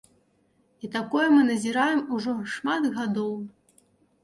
[0.87, 3.31] І такое мы назіраем ужо шмат гадоў.